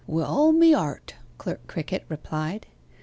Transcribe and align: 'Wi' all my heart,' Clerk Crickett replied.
'Wi' 0.07 0.23
all 0.23 0.51
my 0.51 0.71
heart,' 0.71 1.13
Clerk 1.37 1.67
Crickett 1.67 2.05
replied. 2.09 2.65